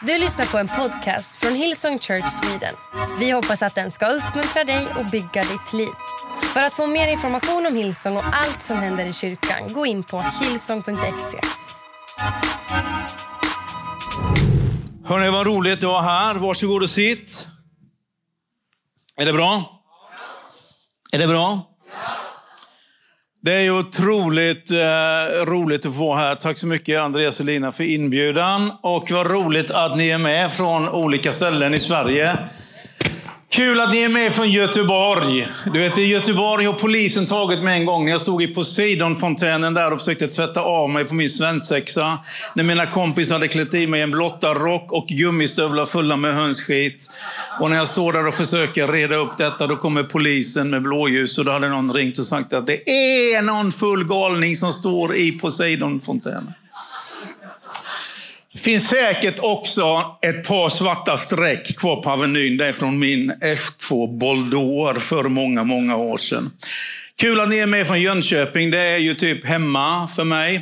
[0.00, 2.74] Du lyssnar på en podcast från Hillsong Church Sweden.
[3.18, 5.88] Vi hoppas att den ska uppmuntra dig och bygga ditt liv.
[6.42, 10.02] För att få mer information om Hillsong och allt som händer i kyrkan, gå in
[10.02, 11.40] på hillsong.se.
[15.04, 16.34] Hörni, vad roligt att vara här.
[16.34, 17.48] Varsågod och sitt.
[19.16, 19.82] Är det bra?
[21.12, 21.75] Är det bra?
[23.46, 26.34] Det är otroligt eh, roligt att få vara här.
[26.34, 28.72] Tack så mycket Andreas och Lina för inbjudan.
[28.80, 32.38] Och vad roligt att ni är med från olika ställen i Sverige.
[33.50, 35.48] Kul att ni är med från Göteborg.
[35.72, 39.74] Du vet, i Göteborg har polisen tagit mig en gång när jag stod i Poseidonfontänen
[39.74, 42.18] där och försökte tvätta av mig på min svensexa.
[42.54, 47.10] När mina kompisar hade klätt i mig en blotta rock och gummistövlar fulla med hönsskit.
[47.60, 51.38] Och när jag står där och försöker reda upp detta, då kommer polisen med blåljus
[51.38, 55.16] och då hade någon ringt och sagt att det är någon full galning som står
[55.16, 56.52] i Poseidonfontänen.
[58.56, 62.56] Det finns säkert också ett par svarta streck kvar på Avenyn.
[62.56, 66.50] Det är från min F2 Boldor för många, många år sedan.
[67.20, 68.70] Kul att ni är med från Jönköping.
[68.70, 70.56] Det är ju typ hemma för mig.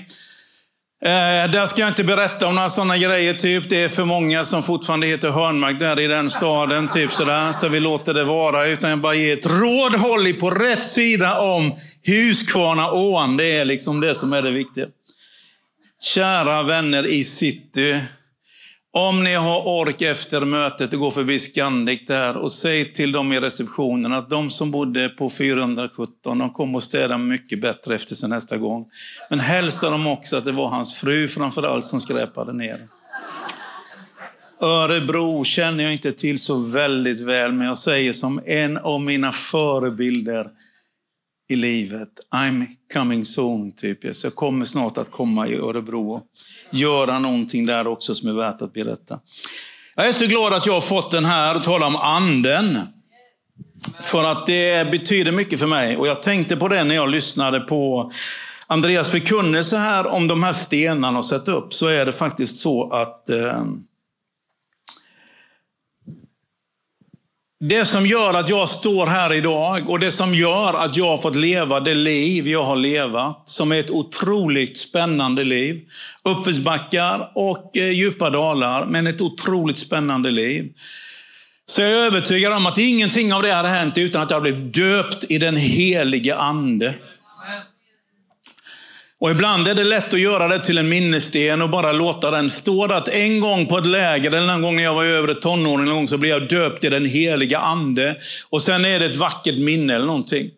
[1.05, 3.35] Eh, där ska jag inte berätta om några sådana grejer.
[3.35, 3.69] Typ.
[3.69, 6.89] Det är för många som fortfarande heter Hörnmark där i den staden.
[6.89, 7.53] Typ sådär.
[7.53, 8.67] Så vi låter det vara.
[8.67, 9.95] Utan jag bara ger ett råd.
[9.95, 11.73] Håll på rätt sida om
[12.07, 13.37] Huskvarnaån.
[13.37, 14.87] Det är liksom det som är det viktiga.
[16.05, 18.01] Kära vänner i city.
[18.93, 23.41] Om ni har ork efter mötet, gå förbi Scandic där och säg till dem i
[23.41, 28.29] receptionen att de som bodde på 417, de kommer att städa mycket bättre efter sig
[28.29, 28.87] nästa gång.
[29.31, 32.89] Men hälsa dem också att det var hans fru framförallt som skräpade ner.
[34.61, 39.33] Örebro känner jag inte till så väldigt väl, men jag säger som en av mina
[39.33, 40.49] förebilder
[41.49, 42.09] i livet.
[42.35, 44.17] I'm coming soon, typ.
[44.17, 46.23] Så jag kommer snart att komma i Örebro och
[46.71, 49.19] göra någonting där också som är värt att berätta.
[49.97, 52.79] Jag är så glad att jag har fått den här och tala om anden.
[54.03, 55.97] För att det betyder mycket för mig.
[55.97, 58.13] Och jag tänkte på det när jag lyssnade på
[58.67, 61.75] Andreas förkunnelse här om de här stenarna och sätta upp.
[61.75, 63.65] Så är det faktiskt så att eh,
[67.69, 71.19] Det som gör att jag står här idag och det som gör att jag har
[71.19, 75.81] fått leva det liv jag har levat, som är ett otroligt spännande liv.
[76.25, 80.73] Uppförsbackar och eh, djupa dalar, men ett otroligt spännande liv.
[81.67, 84.73] Så jag är övertygad om att ingenting av det hade hänt utan att jag blev
[84.73, 86.95] döpt i den helige Ande.
[89.25, 92.51] Och ibland är det lätt att göra det till en minnessten och bara låta den
[92.51, 92.95] stå där.
[92.95, 95.95] Att en gång på ett läger, eller någon gång när jag var över tonåring, någon
[95.95, 98.17] gång så blev jag döpt i den heliga ande.
[98.51, 100.51] Och sen är det ett vackert minne eller någonting.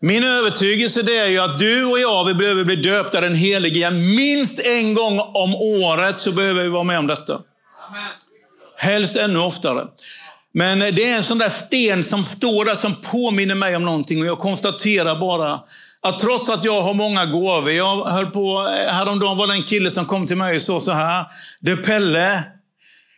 [0.00, 3.34] Min övertygelse det är ju att du och jag, vi behöver bli döpta i den
[3.34, 3.90] helige.
[3.90, 7.38] Minst en gång om året så behöver vi vara med om detta.
[8.76, 9.84] Helst ännu oftare.
[10.54, 14.20] Men det är en sån där sten som står där som påminner mig om någonting
[14.20, 15.60] och jag konstaterar bara
[16.02, 19.62] att trots att jag har många gåvor, jag höll på, eh, häromdagen var det en
[19.62, 21.24] kille som kom till mig och sa så här.
[21.60, 22.42] Du Pelle,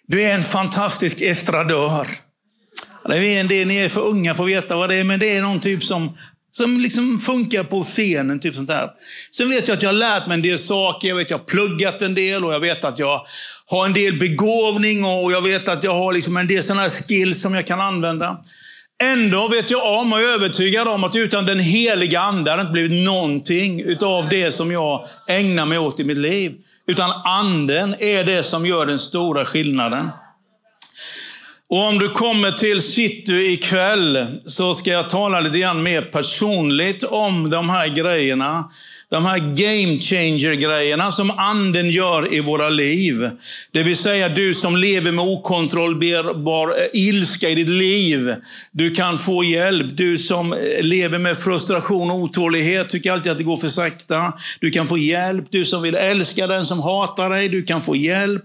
[0.07, 2.07] du är en fantastisk estradör.
[3.05, 5.21] Det är en del, ni är för unga för att veta vad det är, men
[5.21, 6.17] det är någon typ som,
[6.51, 8.41] som liksom funkar på scenen.
[8.41, 8.91] Typ sånt där.
[9.31, 11.09] Sen vet jag att jag har lärt mig en del saker.
[11.09, 13.27] Jag vet att jag har pluggat en del och jag vet att jag
[13.67, 17.43] har en del begåvning och jag vet att jag har liksom en del sådana skills
[17.43, 18.45] som jag kan använda.
[19.03, 22.63] Ändå vet jag om och är övertygad om att utan den heliga Ande hade det
[22.63, 26.53] inte blivit någonting utav det som jag ägnar mig åt i mitt liv.
[26.87, 30.09] Utan Anden är det som gör den stora skillnaden.
[31.69, 37.05] Och om du kommer till city ikväll så ska jag tala lite grann mer personligt
[37.05, 38.71] om de här grejerna
[39.13, 43.31] de här game changer-grejerna som anden gör i våra liv.
[43.73, 48.35] Det vill säga du som lever med okontrollerbar eh, ilska i ditt liv.
[48.71, 49.97] Du kan få hjälp.
[49.97, 54.33] Du som eh, lever med frustration och otålighet, tycker alltid att det går för sakta.
[54.61, 55.45] Du kan få hjälp.
[55.51, 58.45] Du som vill älska den som hatar dig, du kan få hjälp.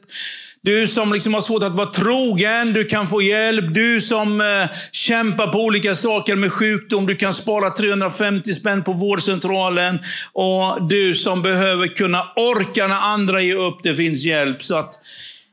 [0.67, 3.65] Du som liksom har svårt att vara trogen, du kan få hjälp.
[3.73, 8.93] Du som eh, kämpar på olika saker med sjukdom, du kan spara 350 spänn på
[8.93, 9.99] vårdcentralen.
[10.33, 14.63] Och du som behöver kunna orka när andra ger upp, det finns hjälp.
[14.63, 14.93] Så att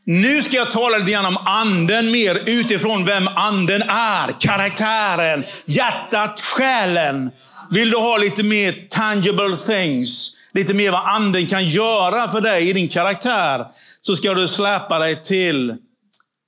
[0.05, 4.41] nu ska jag tala lite grann om anden mer utifrån vem anden är.
[4.41, 7.31] Karaktären, hjärtat, själen.
[7.71, 10.31] Vill du ha lite mer tangible things?
[10.55, 13.67] Lite mer vad anden kan göra för dig i din karaktär
[14.01, 15.77] så ska du släpa dig till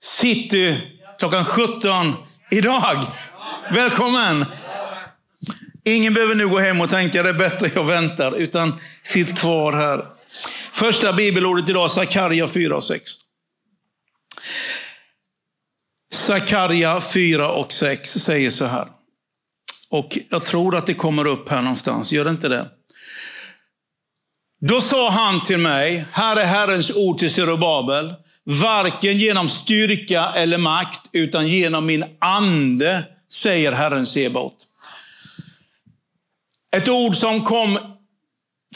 [0.03, 0.81] City
[1.19, 2.15] klockan 17
[2.51, 3.07] idag.
[3.75, 4.45] Välkommen!
[5.85, 9.73] Ingen behöver nu gå hem och tänka det är bättre jag väntar, utan sitt kvar
[9.73, 10.05] här.
[10.73, 13.11] Första bibelordet idag, Sakarja 4 och 6.
[16.15, 18.87] Sakarja 4 och 6 säger så här.
[19.91, 22.69] Och jag tror att det kommer upp här någonstans, gör det inte det?
[24.69, 28.15] Då sa han till mig, här är Herrens ord till Zerubabel,
[28.45, 33.03] varken genom styrka eller makt, utan genom min ande,
[33.33, 34.55] säger Herren Sebaot.
[36.77, 37.79] Ett ord som kom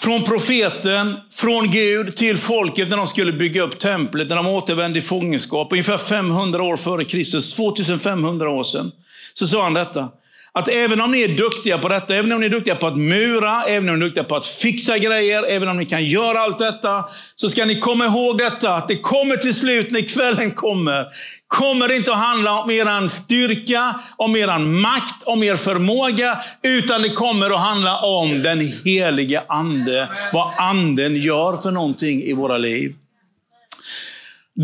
[0.00, 4.98] från profeten, från Gud till folket när de skulle bygga upp templet, när de återvände
[4.98, 8.92] i fångenskap, ungefär 500 år före Kristus, 2500 år sedan,
[9.34, 10.08] så sa han detta.
[10.52, 12.98] Att även om ni är duktiga på detta, även om ni är duktiga på att
[12.98, 16.40] mura, även om ni är duktiga på att fixa grejer, även om ni kan göra
[16.40, 17.04] allt detta,
[17.36, 21.06] så ska ni komma ihåg detta, att det kommer till slut när kvällen kommer,
[21.46, 27.02] kommer det inte att handla om er styrka, om er makt, om er förmåga, utan
[27.02, 30.08] det kommer att handla om den helige Ande.
[30.32, 32.94] Vad Anden gör för någonting i våra liv.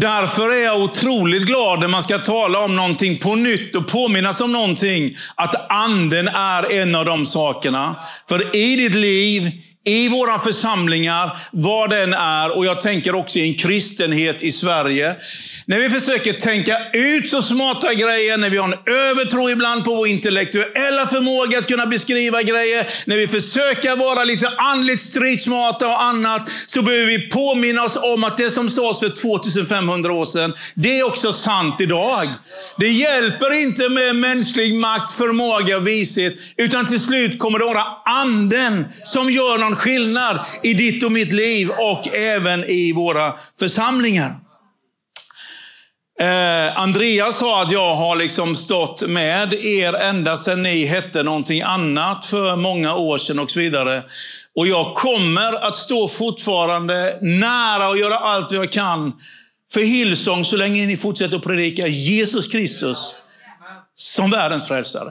[0.01, 4.41] Därför är jag otroligt glad när man ska tala om någonting på nytt och påminnas
[4.41, 5.17] om någonting.
[5.35, 7.97] Att anden är en av de sakerna.
[8.29, 9.53] För i ditt liv,
[9.87, 15.17] i våra församlingar, vad den är, och jag tänker också i en kristenhet i Sverige.
[15.67, 19.95] När vi försöker tänka ut så smarta grejer, när vi har en övertro ibland på
[19.95, 26.03] vår intellektuella förmåga att kunna beskriva grejer, när vi försöker vara lite andligt stridsmarta och
[26.03, 30.55] annat, så behöver vi påminna oss om att det som sades för 2500 år sedan,
[30.75, 32.29] det är också sant idag.
[32.79, 37.85] Det hjälper inte med mänsklig makt, förmåga och vishet, utan till slut kommer det vara
[38.05, 44.37] anden som gör någon skillnad i ditt och mitt liv och även i våra församlingar.
[46.21, 51.63] Eh, Andreas sa att jag har liksom stått med er ända sedan ni hette någonting
[51.63, 54.03] annat för många år sedan och så vidare.
[54.57, 59.13] Och jag kommer att stå fortfarande nära och göra allt jag kan
[59.73, 63.15] för Hillsong så länge ni fortsätter att predika Jesus Kristus
[63.95, 65.11] som världens frälsare.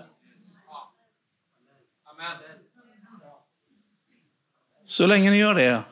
[4.86, 5.84] Så länge ni gör det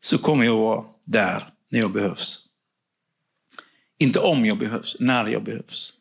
[0.00, 2.46] så kommer jag vara där när jag behövs.
[3.98, 5.92] Inte om jag behövs, när jag behövs.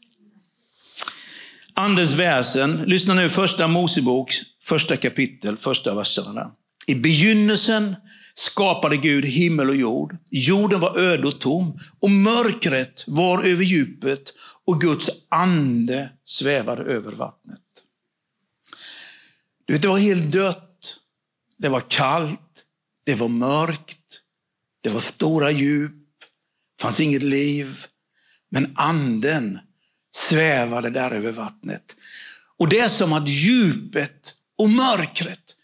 [1.73, 2.75] Andens väsen.
[2.75, 6.51] Lyssna nu, första Mosebok, första kapitel, första verserna.
[6.87, 7.95] I begynnelsen
[8.33, 10.17] skapade Gud himmel och jord.
[10.31, 14.33] Jorden var öde och tom och mörkret var över djupet
[14.65, 17.61] och Guds ande svävade över vattnet.
[19.65, 20.64] Du vet, det var helt dött.
[21.57, 22.63] Det var kallt.
[23.05, 24.21] Det var mörkt.
[24.83, 25.91] Det var stora djup
[26.81, 27.85] fanns inget liv.
[28.51, 29.59] Men anden
[30.15, 31.95] svävade där över vattnet.
[32.59, 35.55] Och det är som att djupet och mörkret,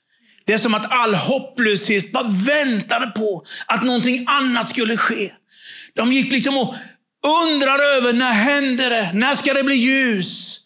[0.46, 5.34] det är som att all hopplöshet bara väntade på att någonting annat skulle ske.
[5.94, 6.76] De gick liksom och
[7.44, 9.12] undrade över, när händer det?
[9.14, 10.61] När ska det bli ljus?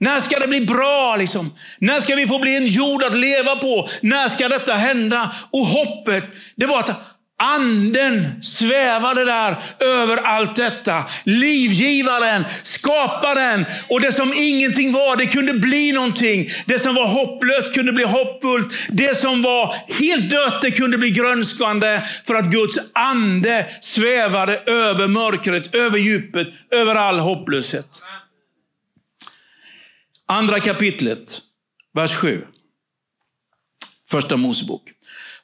[0.00, 1.16] När ska det bli bra?
[1.18, 1.54] Liksom?
[1.78, 3.88] När ska vi få bli en jord att leva på?
[4.02, 5.30] När ska detta hända?
[5.50, 6.24] Och hoppet,
[6.56, 11.04] det var att Anden svävade där över allt detta.
[11.24, 13.64] Livgivaren, skaparen.
[13.88, 16.48] Och det som ingenting var, det kunde bli någonting.
[16.66, 18.74] Det som var hopplöst kunde bli hoppfullt.
[18.88, 22.02] Det som var helt dött, det kunde bli grönskande.
[22.26, 28.02] För att Guds ande svävade över mörkret, över djupet, över all hopplöshet.
[30.30, 31.40] Andra kapitlet,
[31.94, 32.42] vers 7.
[34.10, 34.82] Första Mosebok.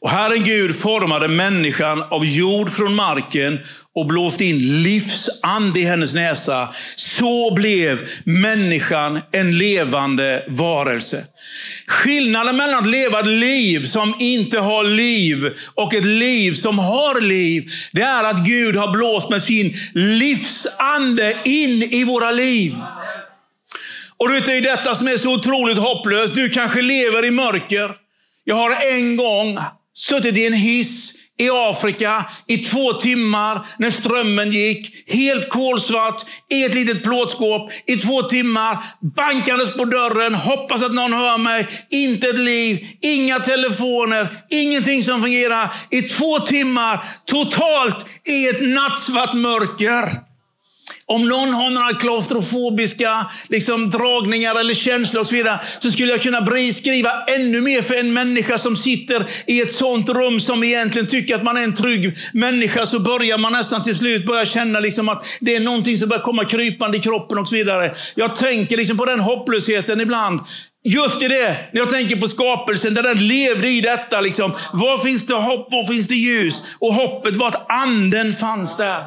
[0.01, 3.59] Och Herren Gud formade människan av jord från marken
[3.95, 6.69] och blåste in livsand i hennes näsa.
[6.97, 11.25] Så blev människan en levande varelse.
[11.87, 17.21] Skillnaden mellan att leva ett liv som inte har liv och ett liv som har
[17.21, 22.75] liv, det är att Gud har blåst med sin livsande in i våra liv.
[24.17, 26.35] Och det är detta som är så otroligt hopplöst.
[26.35, 27.91] Du kanske lever i mörker.
[28.45, 29.59] Jag har en gång
[29.95, 34.95] suttit i en hiss i Afrika i två timmar när strömmen gick.
[35.07, 38.79] Helt kolsvart i ett litet plåtskåp i två timmar.
[39.17, 41.67] Bankandes på dörren, hoppas att någon hör mig.
[41.91, 45.75] Inte ett liv, inga telefoner, ingenting som fungerar.
[45.91, 50.34] I två timmar, totalt i ett nattsvart mörker.
[51.07, 56.23] Om någon har några klaustrofobiska liksom, dragningar eller känslor och så vidare, så skulle jag
[56.23, 61.07] kunna skriva ännu mer för en människa som sitter i ett sånt rum som egentligen
[61.07, 62.87] tycker att man är en trygg människa.
[62.87, 66.23] Så börjar man nästan till slut börja känna liksom att det är någonting som börjar
[66.23, 67.95] komma krypande i kroppen och så vidare.
[68.15, 70.41] Jag tänker liksom på den hopplösheten ibland.
[70.85, 74.21] Just i det, när jag tänker på skapelsen, där den levde i detta.
[74.21, 74.55] Liksom.
[74.73, 75.73] Var finns det hopp?
[75.73, 76.63] Var finns det ljus?
[76.79, 79.05] Och hoppet var att anden fanns där.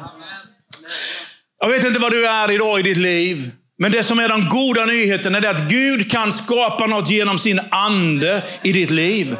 [1.60, 3.50] Jag vet inte vad du är idag i ditt liv.
[3.78, 7.60] Men det som är den goda nyheten är att Gud kan skapa något genom sin
[7.70, 9.36] ande i ditt liv.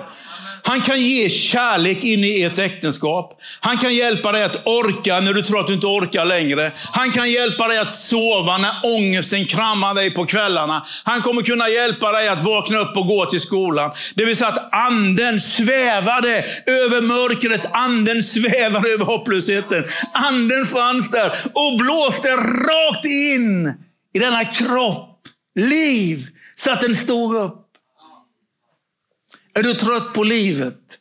[0.69, 3.41] Han kan ge kärlek in i ert äktenskap.
[3.61, 6.73] Han kan hjälpa dig att orka när du tror att du inte orkar längre.
[6.93, 10.87] Han kan hjälpa dig att sova när ångesten kramar dig på kvällarna.
[11.05, 13.91] Han kommer kunna hjälpa dig att vakna upp och gå till skolan.
[14.15, 17.67] Det vill säga att anden svävade över mörkret.
[17.73, 19.85] Anden svävade över hopplösheten.
[20.13, 23.75] Anden fanns där och blåste rakt in
[24.15, 25.05] i denna kropp.
[25.59, 26.27] Liv.
[26.57, 27.68] Så att den stod upp.
[29.59, 30.99] Är du trött på livet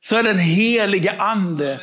[0.00, 1.80] så är den heliga ande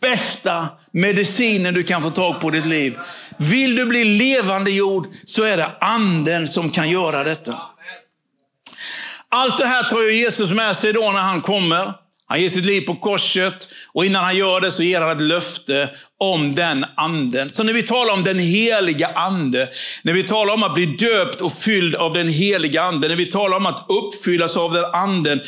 [0.00, 2.98] bästa medicinen du kan få tag på i ditt liv.
[3.36, 7.60] Vill du bli levande jord så är det anden som kan göra detta.
[9.28, 11.94] Allt det här tar ju Jesus med sig då när han kommer.
[12.28, 15.22] Han ger sitt liv på korset och innan han gör det så ger han ett
[15.22, 15.90] löfte
[16.20, 17.50] om den anden.
[17.52, 19.68] Så när vi talar om den heliga ande,
[20.02, 23.26] när vi talar om att bli döpt och fylld av den heliga anden, när vi
[23.26, 25.40] talar om att uppfyllas av den anden,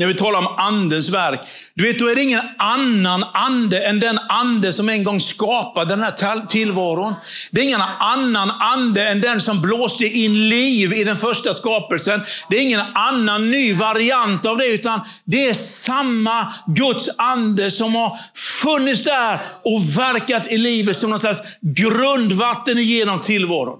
[0.00, 1.40] när vi talar om andens verk.
[1.74, 5.90] Du vet, då är det ingen annan ande än den ande som en gång skapade
[5.90, 7.14] den här tillvaron.
[7.50, 12.20] Det är ingen annan ande än den som blåste in liv i den första skapelsen.
[12.50, 17.94] Det är ingen annan ny variant av det, utan det är samma Guds ande som
[17.94, 23.78] har funnits där och verkat i livet som någon slags grundvatten genom tillvaron.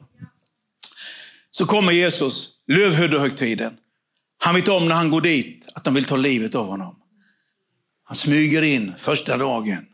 [1.51, 3.73] Så kommer Jesus, lövhöjdehögtiden.
[4.43, 6.97] Han vet om när han går dit att de vill ta livet av honom.
[8.05, 9.87] Han smyger in första dagen.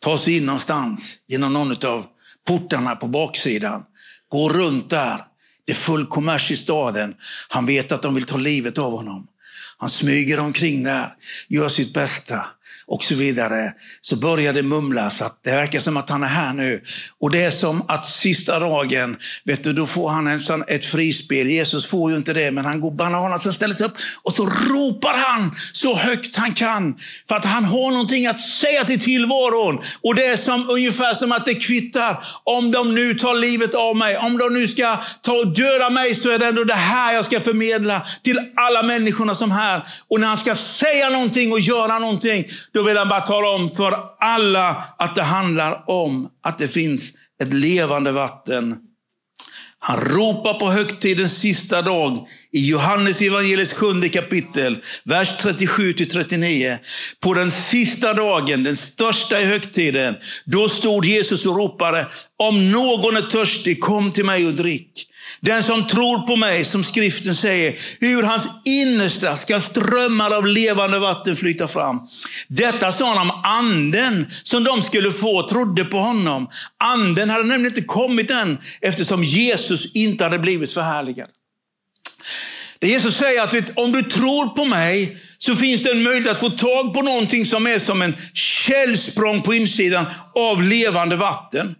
[0.00, 2.06] Tar sig in någonstans genom någon av
[2.46, 3.82] portarna på baksidan.
[4.28, 5.20] Går runt där.
[5.64, 7.14] Det är full kommers i staden.
[7.48, 9.26] Han vet att de vill ta livet av honom.
[9.78, 11.14] Han smyger omkring där,
[11.48, 12.46] gör sitt bästa
[12.90, 16.52] och så vidare, så börjar det mumlas att det verkar som att han är här
[16.52, 16.82] nu.
[17.18, 20.84] Och det är som att sista dagen, vet du, då får han en sån, ett
[20.84, 21.50] frispel.
[21.50, 24.46] Jesus får ju inte det, men han går bananas och ställer sig upp och så
[24.46, 26.94] ropar han så högt han kan.
[27.28, 29.80] För att han har någonting att säga till tillvaron.
[30.02, 32.24] Och det är som, ungefär som att det kvittar.
[32.44, 36.14] Om de nu tar livet av mig, om de nu ska ta och döda mig,
[36.14, 39.82] så är det ändå det här jag ska förmedla till alla människorna som är här.
[40.08, 43.48] Och när han ska säga någonting och göra någonting, då då vill han bara tala
[43.48, 48.76] om för alla att det handlar om att det finns ett levande vatten.
[49.78, 56.78] Han ropar på högtidens sista dag i Johannes evangeliets sjunde kapitel, vers 37-39.
[57.20, 62.06] På den sista dagen, den största i högtiden, då stod Jesus och ropade,
[62.38, 65.09] om någon är törstig, kom till mig och drick.
[65.40, 70.98] Den som tror på mig, som skriften säger, ur hans innersta ska strömmar av levande
[70.98, 72.00] vatten flyta fram.
[72.48, 76.48] Detta sa han om anden som de skulle få, trodde på honom.
[76.78, 81.28] Anden hade nämligen inte kommit än, eftersom Jesus inte hade blivit förhärligad.
[82.78, 86.32] Det Jesus säger att vet, om du tror på mig, så finns det en möjlighet
[86.32, 91.74] att få tag på någonting som är som en källsprång på insidan av levande vatten.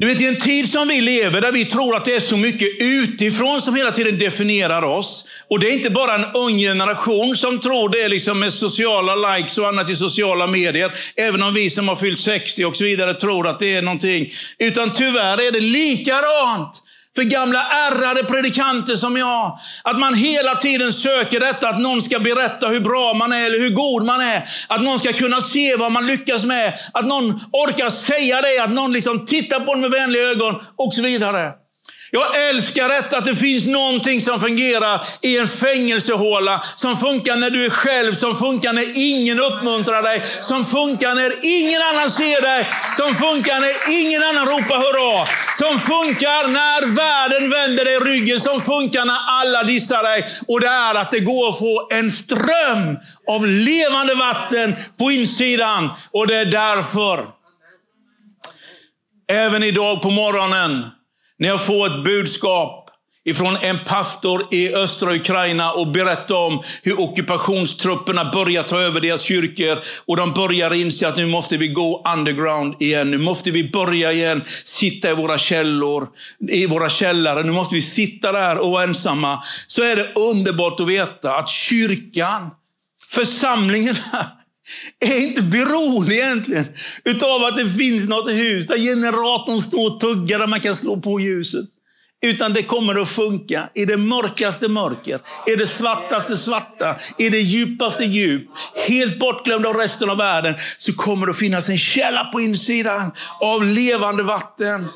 [0.00, 2.36] Du vet, i en tid som vi lever, där vi tror att det är så
[2.36, 5.24] mycket utifrån som hela tiden definierar oss.
[5.48, 9.58] Och det är inte bara en ung generation som tror det, liksom med sociala likes
[9.58, 10.92] och annat i sociala medier.
[11.16, 14.30] Även om vi som har fyllt 60 och så vidare tror att det är någonting.
[14.58, 16.82] Utan tyvärr är det likadant
[17.20, 19.58] för gamla ärrade predikanter som jag.
[19.82, 23.58] Att man hela tiden söker detta, att någon ska berätta hur bra man är eller
[23.58, 24.42] hur god man är.
[24.68, 26.74] Att någon ska kunna se vad man lyckas med.
[26.92, 30.94] Att någon orkar säga det, att någon liksom tittar på en med vänliga ögon och
[30.94, 31.59] så vidare.
[32.12, 36.62] Jag älskar detta att det finns någonting som fungerar i en fängelsehåla.
[36.74, 40.22] Som funkar när du är själv, som funkar när ingen uppmuntrar dig.
[40.40, 42.68] Som funkar när ingen annan ser dig.
[42.96, 45.28] Som funkar när ingen annan ropar hurra.
[45.58, 48.40] Som funkar när världen vänder dig ryggen.
[48.40, 50.26] Som funkar när alla dissar dig.
[50.48, 52.98] Och det är att det går att få en ström
[53.28, 55.90] av levande vatten på insidan.
[56.12, 57.26] Och det är därför,
[59.32, 60.84] även idag på morgonen,
[61.40, 62.90] när jag får ett budskap
[63.24, 69.22] ifrån en pastor i östra Ukraina och berättar om hur ockupationstrupperna börjar ta över deras
[69.22, 69.78] kyrkor.
[70.06, 73.10] Och de börjar inse att nu måste vi gå underground igen.
[73.10, 76.08] Nu måste vi börja igen sitta i våra källor,
[76.50, 77.42] i våra källare.
[77.42, 79.42] Nu måste vi sitta där och vara ensamma.
[79.66, 82.50] Så är det underbart att veta att kyrkan,
[83.10, 84.26] församlingen här,
[85.00, 86.66] är inte beroende egentligen
[87.04, 91.00] utav att det finns något hus där generatorn står och tuggar där man kan slå
[91.00, 91.66] på ljuset.
[92.22, 97.40] Utan det kommer att funka i det mörkaste mörker, i det svartaste svarta, i det
[97.40, 98.42] djupaste djup.
[98.88, 103.12] Helt bortglömd av resten av världen så kommer det att finnas en källa på insidan
[103.40, 104.88] av levande vatten.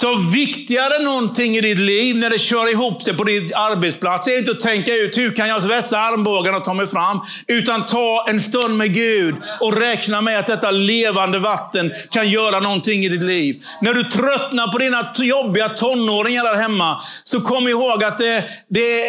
[0.00, 4.28] Så viktigare än någonting i ditt liv när det kör ihop sig på din arbetsplats
[4.28, 7.20] är inte att tänka ut hur kan jag vässa armbågarna och ta mig fram.
[7.46, 12.60] Utan ta en stund med Gud och räkna med att detta levande vatten kan göra
[12.60, 13.64] någonting i ditt liv.
[13.80, 19.00] När du tröttnar på dina jobbiga tonåringar där hemma, så kom ihåg att det, det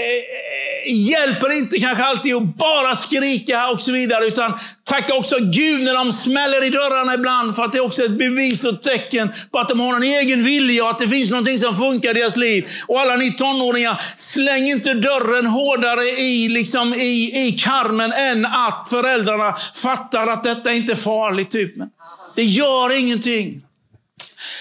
[0.86, 4.26] hjälper inte kanske alltid att bara skrika och så vidare.
[4.26, 7.56] Utan tacka också Gud när de smäller i dörrarna ibland.
[7.56, 10.44] För att det är också ett bevis och tecken på att de har en egen
[10.44, 12.68] vilja och att det finns någonting som funkar i deras liv.
[12.88, 18.88] Och alla ni tonåringar, släng inte dörren hårdare i, liksom i, i karmen än att
[18.90, 21.52] föräldrarna fattar att detta inte är farligt.
[21.52, 21.76] Typ.
[21.76, 21.90] Men
[22.36, 23.62] det gör ingenting.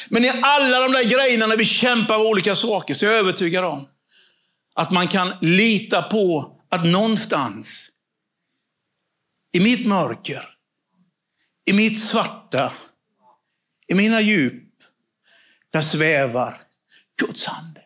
[0.09, 3.19] Men i alla de där grejerna när vi kämpar med olika saker så är jag
[3.19, 3.87] övertygad om
[4.75, 7.91] att man kan lita på att någonstans
[9.53, 10.43] i mitt mörker,
[11.65, 12.73] i mitt svarta,
[13.87, 14.63] i mina djup,
[15.71, 16.61] där svävar
[17.17, 17.81] Guds ande.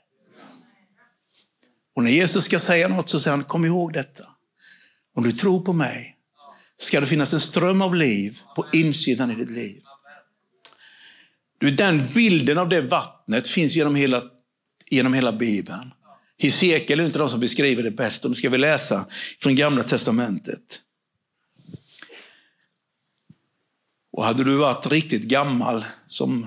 [1.95, 4.25] Och när Jesus ska säga något så säger han, kom ihåg detta.
[5.14, 6.16] Om du tror på mig
[6.76, 9.83] ska det finnas en ström av liv på insidan i ditt liv.
[11.59, 14.23] Du, den bilden av det vattnet finns genom hela,
[14.87, 15.92] genom hela Bibeln.
[16.38, 18.25] Hesekiel är inte de som beskriver det bäst.
[18.25, 19.07] Och nu ska vi läsa
[19.42, 20.80] från Gamla Testamentet.
[24.12, 26.47] Och hade du varit riktigt gammal, som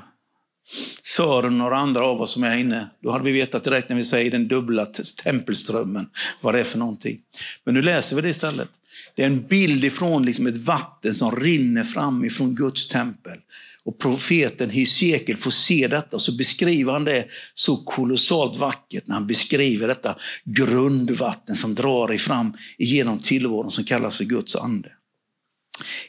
[1.16, 3.90] Sören och några andra av oss som är här inne, då hade vi vetat direkt
[3.90, 4.86] när vi säger den dubbla
[5.24, 6.10] tempelströmmen,
[6.42, 7.20] vad det är för någonting.
[7.64, 8.70] Men nu läser vi det istället.
[9.16, 13.38] Det är en bild ifrån liksom ett vatten som rinner fram ifrån Guds tempel.
[13.84, 19.16] Och profeten Hesekiel får se detta, och så beskriver han det så kolossalt vackert när
[19.16, 20.16] han beskriver detta
[20.46, 24.90] grundvatten som drar fram igenom tillvaron som kallas för Guds ande.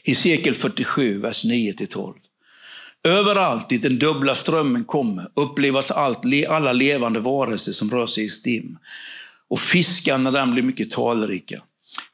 [0.03, 2.13] Hesekiel 47, vers 9-12.
[3.07, 8.29] Överallt dit den dubbla strömmen kommer upplevas allt, alla levande varelser som rör sig i
[8.29, 8.77] stim.
[9.49, 11.61] Och fiskarna där blir mycket talrika.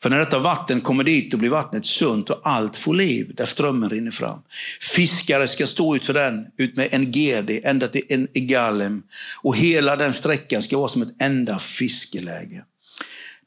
[0.02, 3.46] För när detta vatten kommer dit, då blir vattnet sunt och allt får liv där
[3.46, 4.40] strömmen rinner fram.
[4.96, 9.02] Fiskare ska stå ut för den, ut med en gedi, ända till en egalem.
[9.42, 12.64] Och hela den sträckan ska vara som ett enda fiskeläge.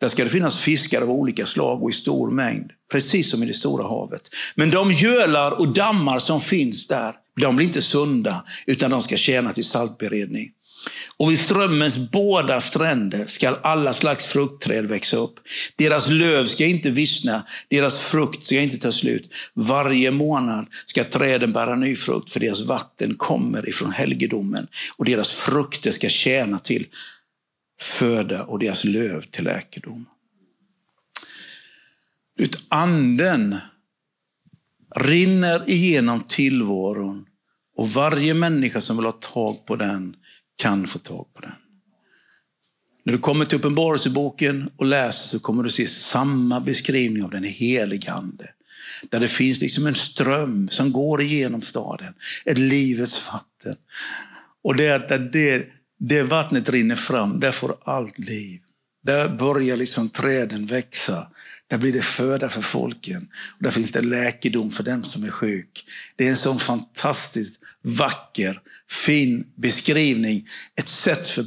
[0.01, 3.47] Där ska det finnas fiskar av olika slag och i stor mängd, precis som i
[3.47, 4.23] det stora havet.
[4.55, 9.17] Men de gölar och dammar som finns där, de blir inte sunda, utan de ska
[9.17, 10.51] tjäna till saltberedning.
[11.17, 15.35] Och vid strömmens båda stränder skall alla slags fruktträd växa upp.
[15.77, 19.35] Deras löv ska inte vissna, deras frukt ska inte ta slut.
[19.55, 24.67] Varje månad ska träden bära ny frukt, för deras vatten kommer ifrån helgedomen.
[24.97, 26.87] Och deras frukter ska tjäna till
[27.81, 30.07] föda och deras löv till läkedom.
[32.39, 33.59] Ut anden
[34.97, 37.25] rinner igenom tillvaron
[37.77, 40.17] och varje människa som vill ha tag på den
[40.57, 41.53] kan få tag på den.
[43.05, 47.45] När du kommer till Uppenbarelseboken och läser så kommer du se samma beskrivning av den
[47.45, 48.49] helige Ande.
[49.11, 52.15] Där det finns liksom en ström som går igenom staden.
[52.45, 53.77] Ett livets vatten.
[54.65, 55.67] Och det, där det,
[55.99, 58.61] det vattnet rinner fram, där får allt liv.
[59.03, 61.27] Där börjar liksom träden växa.
[61.73, 63.29] Där blir det föda för folken.
[63.57, 65.85] Och där finns det läkedom för den som är sjuk.
[66.17, 70.49] Det är en sån fantastiskt vacker, fin beskrivning.
[70.77, 71.47] Ett sätt för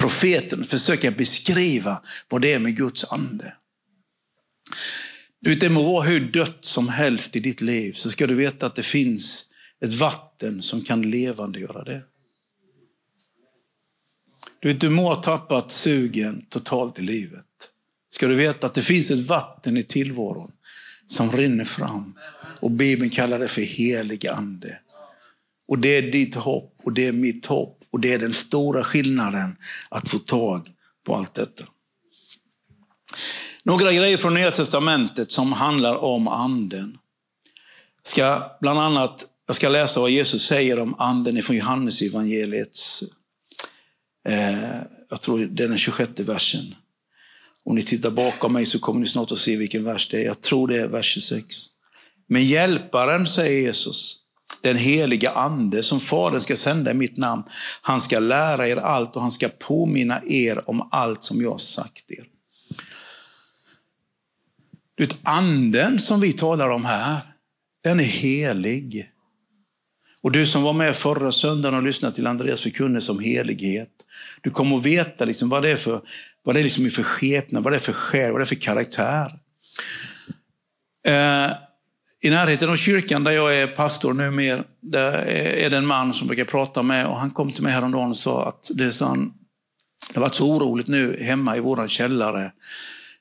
[0.00, 3.54] profeten att försöka beskriva vad det är med Guds ande.
[5.40, 8.34] Du vet, det må vara hur dött som helst i ditt liv, så ska du
[8.34, 9.52] veta att det finns
[9.84, 12.02] ett vatten som kan levandegöra det.
[14.60, 17.44] Du, vet, du må ha tappat sugen totalt i livet.
[18.08, 20.52] Ska du veta att det finns ett vatten i tillvaron
[21.06, 22.14] som rinner fram.
[22.60, 24.78] Och Bibeln kallar det för helig ande.
[25.68, 27.82] Och det är ditt hopp och det är mitt hopp.
[27.90, 29.56] Och det är den stora skillnaden
[29.88, 30.68] att få tag
[31.06, 31.64] på allt detta.
[33.62, 36.98] Några grejer från Nya Testamentet som handlar om anden.
[38.02, 43.04] Ska bland annat, jag ska läsa vad Jesus säger om anden från Johannes evangeliets
[44.28, 46.74] Eh, jag tror det är den 26 versen.
[47.68, 50.24] Om ni tittar bakom mig så kommer ni snart att se vilken vers det är.
[50.24, 51.46] Jag tror det är vers 26.
[52.28, 54.16] Men hjälparen, säger Jesus,
[54.60, 57.42] den heliga ande som Fadern ska sända i mitt namn,
[57.82, 61.58] han ska lära er allt och han ska påminna er om allt som jag har
[61.58, 62.24] sagt er.
[64.94, 67.20] Du anden som vi talar om här,
[67.84, 69.10] den är helig.
[70.22, 73.88] Och du som var med förra söndagen och lyssnade till Andreas förkunnelse om helighet.
[74.40, 76.00] Du kommer att veta liksom vad det är för,
[76.42, 78.54] vad det är liksom för skepnad, vad det är för själ, vad det är för
[78.54, 79.38] karaktär.
[81.06, 81.50] Eh,
[82.20, 86.12] I närheten av kyrkan där jag är pastor nu mer, där är det en man
[86.12, 88.90] som brukar prata med och han kom till mig häromdagen och sa att det, är
[88.90, 89.32] sån,
[90.08, 92.52] det har varit så oroligt nu hemma i våran källare.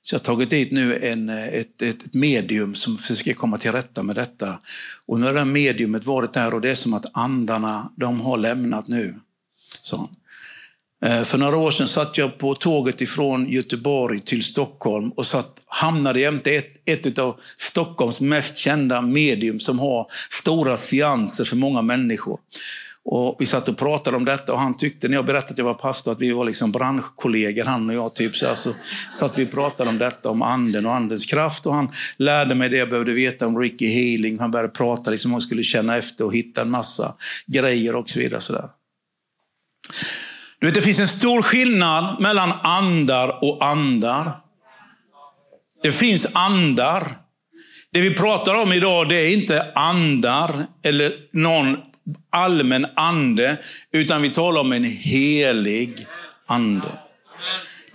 [0.01, 3.71] Så jag har tagit dit nu en, eh, ett, ett medium som försöker komma till
[3.71, 4.59] rätta med detta.
[5.05, 8.21] Och nu har det här mediumet varit där och det är som att andarna, de
[8.21, 9.15] har lämnat nu.
[9.81, 10.09] Så.
[11.05, 15.61] Eh, för några år sedan satt jag på tåget ifrån Göteborg till Stockholm och satt,
[15.65, 20.07] hamnade jämte ett, ett av Stockholms mest kända medium som har
[20.41, 22.39] stora seanser för många människor.
[23.09, 25.65] Och vi satt och pratade om detta och han tyckte, när jag berättade att jag
[25.65, 28.15] var pastor, att vi var liksom branschkollegor, han och jag.
[28.15, 28.35] Typ.
[28.35, 28.73] Så alltså,
[29.11, 31.65] satt vi och pratade om detta, om anden och andens kraft.
[31.65, 34.39] Och han lärde mig det jag behövde veta om Ricky Healing.
[34.39, 37.15] Han började prata, liksom han skulle känna efter och hitta en massa
[37.45, 38.41] grejer och så vidare.
[38.41, 38.69] Så där.
[40.59, 44.31] Du vet, det finns en stor skillnad mellan andar och andar.
[45.83, 47.17] Det finns andar.
[47.91, 51.77] Det vi pratar om idag det är inte andar eller någon
[52.29, 53.57] allmän ande,
[53.93, 56.07] utan vi talar om en helig
[56.47, 56.91] ande.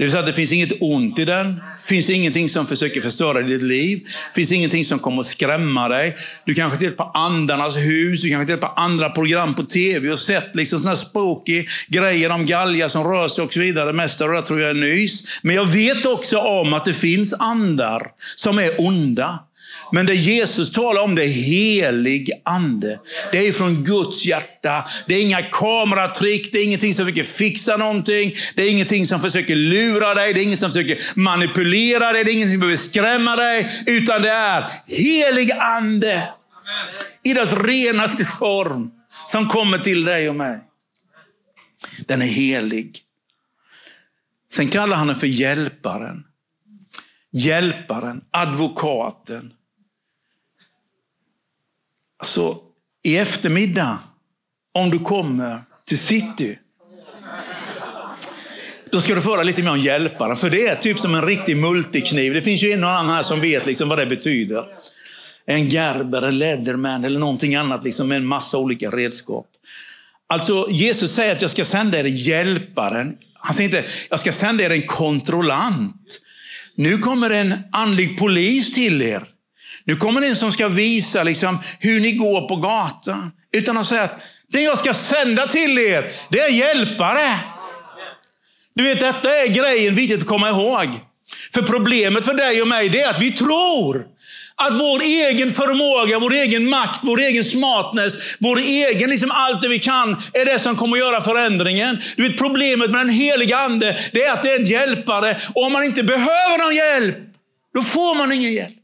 [0.02, 1.54] Det vill säga att det finns inget ont i den.
[1.54, 4.00] Det finns ingenting som försöker förstöra ditt liv.
[4.04, 6.16] Det finns ingenting som kommer att skrämma dig.
[6.44, 10.18] Du kanske tittat på Andarnas hus, du kanske tittat på andra program på tv och
[10.18, 13.92] sett liksom här spooky grejer om galgar som rör sig och så vidare.
[13.92, 15.40] Mest av det tror jag är nys.
[15.42, 19.38] Men jag vet också om att det finns andar som är onda.
[19.92, 23.00] Men det Jesus talar om det är helig ande.
[23.32, 24.84] Det är från Guds hjärta.
[25.06, 28.34] Det är inga kameratrick, det är ingenting som försöker fixa någonting.
[28.56, 32.30] Det är ingenting som försöker lura dig, det är inget som försöker manipulera dig, det
[32.30, 33.84] är ingenting som behöver skrämma dig.
[33.86, 36.28] Utan det är helig ande.
[37.24, 38.90] I dess renaste form.
[39.28, 40.60] Som kommer till dig och mig.
[42.06, 42.98] Den är helig.
[44.52, 46.24] Sen kallar han den för hjälparen.
[47.32, 49.52] Hjälparen, advokaten,
[52.22, 52.56] Alltså,
[53.04, 53.98] i eftermiddag,
[54.74, 56.58] om du kommer till city,
[58.92, 60.36] då ska du få höra lite mer om hjälparen.
[60.36, 62.34] För det är typ som en riktig multikniv.
[62.34, 64.64] Det finns ju en och annan här som vet liksom vad det betyder.
[65.46, 69.46] En Gerber, en Leatherman eller någonting annat liksom med en massa olika redskap.
[70.26, 73.16] Alltså Jesus säger att jag ska sända er hjälparen.
[73.34, 76.20] Han säger inte, jag ska sända er en kontrollant.
[76.74, 79.31] Nu kommer en andlig polis till er.
[79.84, 83.32] Nu kommer den som ska visa liksom, hur ni går på gatan.
[83.56, 84.20] Utan att säga att
[84.52, 87.38] det jag ska sända till er, det är hjälpare.
[88.74, 90.88] Du vet, detta är grejen viktigt att komma ihåg.
[91.54, 94.06] För problemet för dig och mig, det är att vi tror
[94.56, 99.68] att vår egen förmåga, vår egen makt, vår egen smartness, vår egen, liksom allt det
[99.68, 102.00] vi kan, är det som kommer att göra förändringen.
[102.16, 105.40] Du vet, problemet med den heliga Ande, det är att det är en hjälpare.
[105.54, 107.16] Och om man inte behöver någon hjälp,
[107.74, 108.81] då får man ingen hjälp.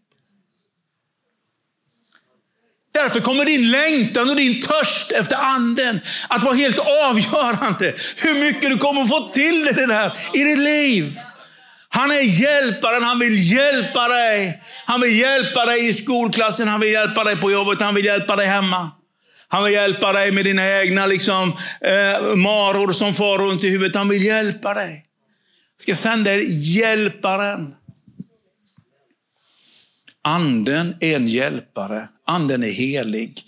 [2.95, 7.95] Därför kommer din längtan och din törst efter anden att vara helt avgörande.
[8.17, 11.19] Hur mycket du kommer få till det där i ditt liv.
[11.89, 14.63] Han är hjälparen, han vill hjälpa dig.
[14.85, 18.37] Han vill hjälpa dig i skolklassen, han vill hjälpa dig på jobbet, han vill hjälpa
[18.37, 18.91] dig hemma.
[19.49, 21.49] Han vill hjälpa dig med dina egna liksom,
[21.81, 23.97] eh, maror som far runt i huvudet.
[23.97, 25.05] Han vill hjälpa dig.
[25.77, 27.75] Jag ska sända er hjälparen.
[30.29, 32.09] Anden är en hjälpare.
[32.25, 33.43] Anden är helig.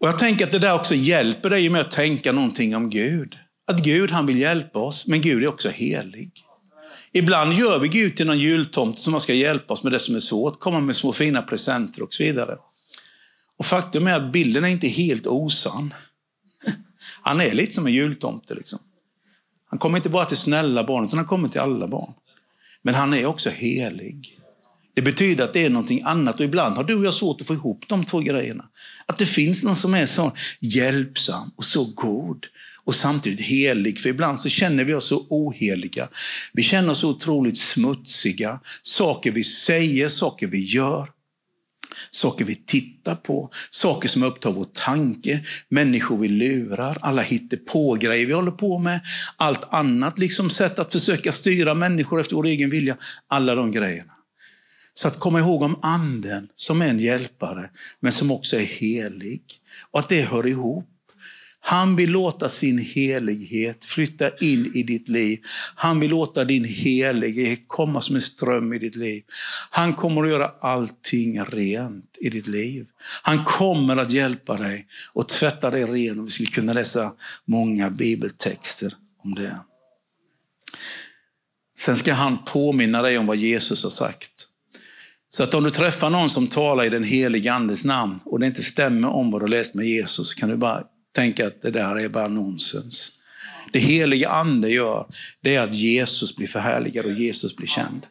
[0.00, 3.36] Och Jag tänker att det där också hjälper dig med att tänka någonting om Gud.
[3.66, 6.30] Att Gud han vill hjälpa oss, men Gud är också helig.
[7.12, 10.20] Ibland gör vi Gud till någon jultomte som ska hjälpa oss med det som är
[10.20, 12.56] svårt, komma med små fina presenter och så vidare.
[13.58, 15.94] Och Faktum är att bilden är inte helt osann.
[17.22, 18.54] Han är lite som en jultomte.
[18.54, 18.78] Liksom.
[19.70, 22.12] Han kommer inte bara till snälla barn, utan han kommer till alla barn.
[22.82, 24.39] Men han är också helig.
[24.94, 27.46] Det betyder att det är någonting annat och ibland har du och jag svårt att
[27.46, 28.64] få ihop de två grejerna.
[29.06, 32.46] Att det finns någon som är så hjälpsam och så god
[32.84, 34.00] och samtidigt helig.
[34.00, 36.08] För ibland så känner vi oss så oheliga.
[36.52, 38.60] Vi känner oss så otroligt smutsiga.
[38.82, 41.08] Saker vi säger, saker vi gör.
[42.10, 48.26] Saker vi tittar på, saker som upptar vår tanke, människor vi lurar, alla hittepågrejer grejer
[48.26, 49.00] vi håller på med,
[49.36, 52.96] allt annat liksom sätt att försöka styra människor efter vår egen vilja.
[53.28, 54.12] Alla de grejerna.
[54.94, 59.42] Så att komma ihåg om anden som är en hjälpare, men som också är helig.
[59.90, 60.86] Och att det hör ihop.
[61.62, 65.40] Han vill låta sin helighet flytta in i ditt liv.
[65.74, 69.22] Han vill låta din helighet komma som en ström i ditt liv.
[69.70, 72.86] Han kommer att göra allting rent i ditt liv.
[73.22, 76.18] Han kommer att hjälpa dig och tvätta dig ren.
[76.18, 77.12] Och vi skulle kunna läsa
[77.44, 79.60] många bibeltexter om det.
[81.78, 84.39] Sen ska han påminna dig om vad Jesus har sagt.
[85.32, 88.46] Så att om du träffar någon som talar i den helige Andes namn och det
[88.46, 90.82] inte stämmer om vad du läst med Jesus, så kan du bara
[91.14, 93.12] tänka att det där är bara nonsens.
[93.72, 95.06] Det heliga Ande gör,
[95.40, 98.06] det är att Jesus blir förhärligad och Jesus blir känd.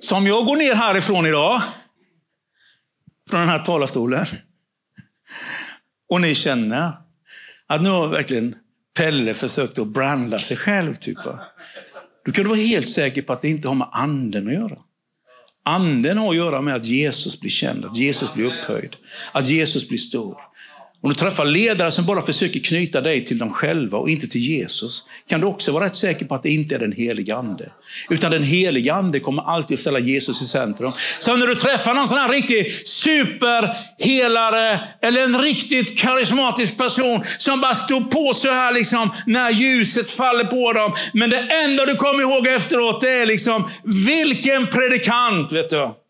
[0.00, 1.62] Så om jag går ner härifrån idag,
[3.30, 4.26] från den här talarstolen,
[6.08, 6.92] och ni känner
[7.66, 8.54] att nu har verkligen
[8.96, 11.40] Pelle försökt att branda sig själv, typ, va?
[12.24, 14.78] då kan du vara helt säker på att det inte har med anden att göra.
[15.64, 18.96] Anden har att göra med att Jesus blir känd, att Jesus blir upphöjd,
[19.32, 20.51] att Jesus blir stor.
[21.02, 24.40] Om du träffar ledare som bara försöker knyta dig till dem själva och inte till
[24.40, 27.72] Jesus, kan du också vara rätt säker på att det inte är den helige Ande.
[28.10, 30.92] Utan den helige Ande kommer alltid att ställa Jesus i centrum.
[31.18, 37.60] Så när du träffar någon sån här riktig superhelare, eller en riktigt karismatisk person som
[37.60, 40.92] bara står på så här liksom, när ljuset faller på dem.
[41.12, 46.01] Men det enda du kommer ihåg efteråt, det är liksom, vilken predikant, vet du.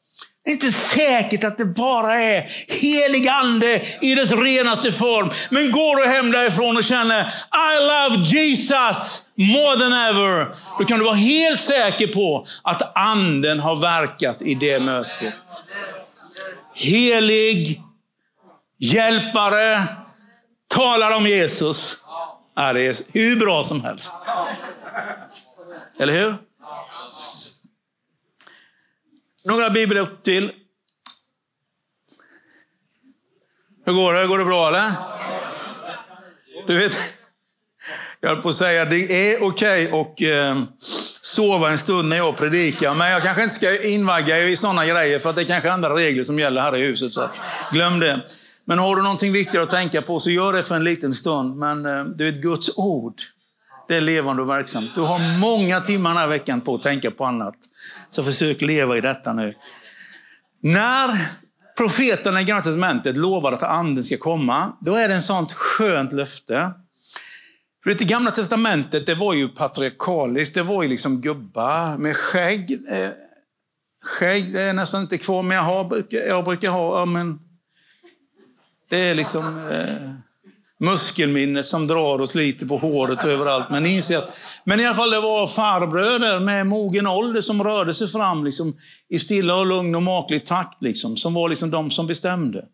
[0.44, 5.30] Det är inte säkert att det bara är helig ande i dess renaste form.
[5.50, 10.54] Men går du hem därifrån och känner I love Jesus more than ever.
[10.78, 15.34] Då kan du vara helt säker på att anden har verkat i det mötet.
[16.74, 17.82] Helig,
[18.78, 19.82] hjälpare,
[20.74, 21.96] talar om Jesus.
[22.56, 24.12] Ja, det är hur bra som helst.
[25.98, 26.36] Eller hur?
[29.44, 30.52] Några bibelord till.
[33.84, 34.26] Hur går det?
[34.26, 34.92] Går det bra eller?
[36.66, 36.98] Du vet,
[38.20, 40.62] jag höll på att säga det är okej okay att eh,
[41.20, 44.86] sova en stund när jag predikar, men jag kanske inte ska invagga er i sådana
[44.86, 47.12] grejer för att det är kanske andra regler som gäller här i huset.
[47.12, 47.30] Så
[47.72, 48.20] glöm det.
[48.64, 51.56] Men har du någonting viktigare att tänka på så gör det för en liten stund.
[51.56, 53.22] Men eh, du vet, Guds ord,
[53.88, 54.94] det är levande och verksamt.
[54.94, 57.54] Du har många timmar den här veckan på att tänka på annat.
[58.08, 59.54] Så försök leva i detta nu.
[60.62, 61.18] När
[61.76, 66.12] profeterna i Gamla Testamentet lovar att anden ska komma, då är det en sånt skönt
[66.12, 66.72] löfte.
[67.84, 72.72] För det Gamla Testamentet det var ju patriarkaliskt, det var ju liksom gubbar med skägg.
[72.88, 73.10] Eh,
[74.02, 77.38] skägg det är nästan inte kvar, men jag, har, jag brukar ha, ja, men
[78.90, 79.68] det är liksom...
[79.68, 80.31] Eh,
[80.82, 83.66] muskelminnet som drar och sliter på håret och överallt.
[83.70, 87.94] Men inser att, men i alla fall det var farbröder med mogen ålder som rörde
[87.94, 88.76] sig fram liksom,
[89.08, 90.82] i stilla och lugn och maklig takt.
[90.82, 92.64] Liksom, som var liksom de som bestämde.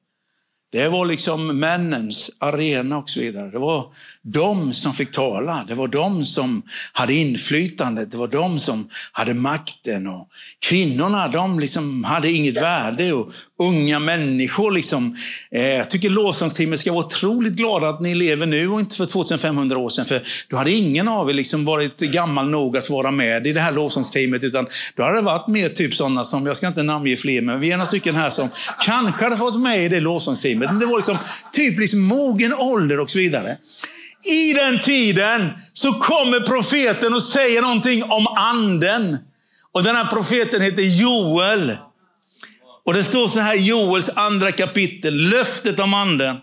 [0.70, 3.50] Det var liksom männens arena och så vidare.
[3.50, 3.87] Det var
[4.22, 5.64] de som fick tala.
[5.68, 8.11] Det var de som hade inflytandet.
[8.11, 10.07] Det var de som hade makten.
[10.07, 10.28] Och
[10.61, 13.12] kvinnorna de liksom hade inget värde.
[13.12, 14.72] Och unga människor.
[14.72, 15.16] Liksom,
[15.50, 19.07] eh, jag tycker lovsångsteamet ska vara otroligt glada att ni lever nu och inte för
[19.07, 20.04] 2500 år sedan.
[20.04, 23.61] För då hade ingen av er liksom varit gammal nog att vara med i det
[23.61, 24.44] här lovsångsteamet.
[24.44, 27.61] Utan då hade det varit mer typ sådana som, jag ska inte namnge fler, men
[27.61, 28.48] vi är några stycken här som
[28.85, 30.57] kanske hade fått med i det lovsångsteamet.
[30.66, 31.18] Men det var liksom
[31.56, 33.56] typiskt mogen ålder och så vidare.
[34.24, 39.16] I den tiden så kommer profeten och säger någonting om anden.
[39.72, 41.76] Och den här profeten heter Joel.
[42.84, 46.36] Och det står så här i Joels andra kapitel, löftet om anden.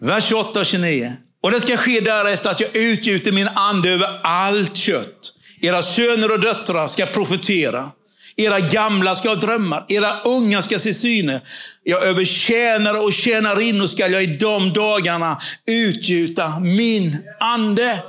[0.00, 1.12] Vers 28 och 29.
[1.42, 5.32] Och det ska ske därefter att jag utgjuter min ande över allt kött.
[5.60, 7.90] Era söner och döttrar ska profetera.
[8.40, 11.40] Era gamla ska ha drömmar, era unga ska se syner.
[11.82, 18.02] Jag över tjänare och tjänarinnor ska jag i de dagarna utgjuta min ande.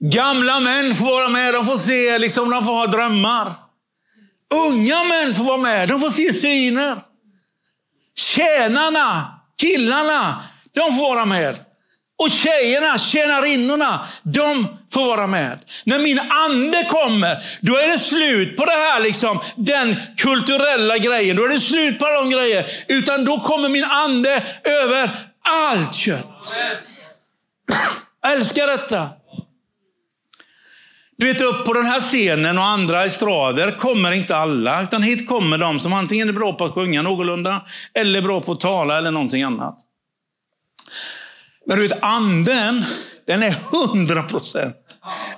[0.00, 3.54] Gamla män får vara med, de får se, liksom, de får ha drömmar.
[4.68, 6.96] Unga män får vara med, de får se syner.
[8.16, 11.67] Tjänarna, killarna, de får vara med.
[12.22, 15.58] Och tjejerna, tjänarinnorna, de får vara med.
[15.84, 21.36] När min ande kommer, då är det slut på det här, liksom, den kulturella grejen.
[21.36, 22.66] Då är det slut på alla de grejer.
[22.88, 25.10] Utan då kommer min ande över
[25.48, 26.54] allt kött.
[28.22, 29.08] Jag älskar detta.
[31.16, 35.28] Du vet, upp på den här scenen och andra estrader kommer inte alla, utan hit
[35.28, 37.62] kommer de som antingen är bra på att sjunga någorlunda,
[37.94, 39.78] eller bra på att tala eller någonting annat.
[41.68, 42.84] Men du vet, anden,
[43.26, 44.76] den är hundra procent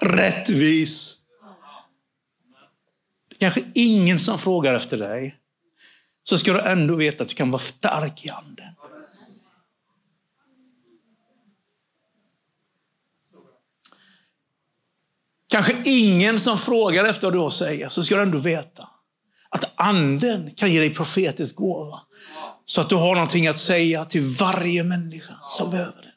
[0.00, 1.16] rättvis.
[3.28, 5.36] Det är kanske ingen som frågar efter dig.
[6.22, 8.74] så ska du ändå veta att du kan vara stark i anden.
[15.48, 18.88] Kanske ingen som frågar efter vad du har att säga, så ska du ändå veta
[19.48, 22.00] att anden kan ge dig profetisk gåva.
[22.64, 26.09] Så att du har någonting att säga till varje människa som behöver det.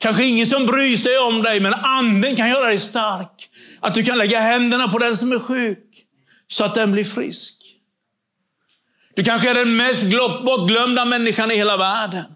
[0.00, 3.48] Kanske ingen som bryr sig om dig, men anden kan göra dig stark.
[3.80, 6.04] Att du kan lägga händerna på den som är sjuk,
[6.48, 7.62] så att den blir frisk.
[9.16, 10.04] Du kanske är den mest
[10.44, 12.35] bortglömda människan i hela världen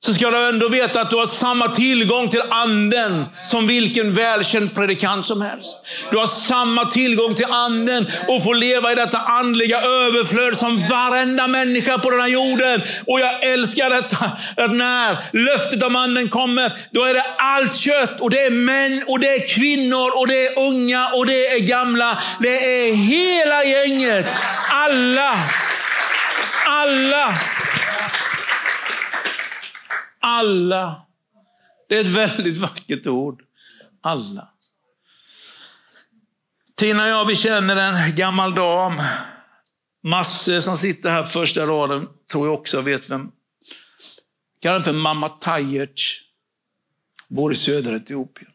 [0.00, 4.74] så ska du ändå veta att du har samma tillgång till anden som vilken välkänd
[4.74, 5.86] predikant som helst.
[6.10, 11.46] Du har samma tillgång till anden och får leva i detta andliga överflöd som varenda
[11.46, 12.82] människa på den här jorden.
[13.06, 18.20] Och jag älskar detta, att när löftet om anden kommer, då är det allt kött.
[18.20, 21.60] Och det är män, och det är kvinnor, och det är unga, och det är
[21.60, 22.22] gamla.
[22.40, 24.26] Det är hela gänget.
[24.70, 25.38] Alla.
[26.66, 27.38] Alla
[30.20, 31.06] alla.
[31.88, 33.42] Det är ett väldigt vackert ord.
[34.00, 34.48] Alla.
[36.74, 39.02] Tina och jag, vi känner en gammal dam.
[40.02, 43.30] Massor som sitter här på första raden tror jag också vet vem.
[44.60, 46.22] Kallar henne för mamma Tajerc.
[47.28, 48.50] Bor i södra Etiopien.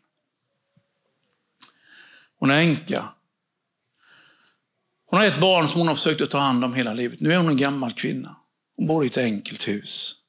[2.40, 3.10] Hon är änka.
[5.06, 7.20] Hon har ett barn som hon har försökt att ta hand om hela livet.
[7.20, 8.36] Nu är hon en gammal kvinna.
[8.78, 10.23] Hon bor i ett enkelt hus.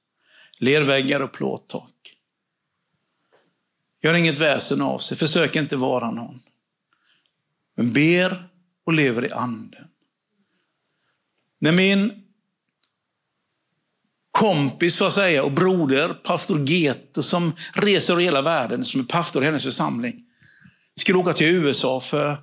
[0.64, 2.16] Lerväggar och plåttak.
[4.02, 6.40] Gör inget väsen av sig, försök inte vara någon.
[7.76, 8.48] Men ber
[8.86, 9.88] och lever i anden.
[11.58, 12.24] När min
[14.30, 19.42] kompis får säga, och broder, pastor Geto, som reser över hela världen, som är pastor
[19.42, 20.26] i hennes församling,
[20.96, 22.38] skulle åka till USA för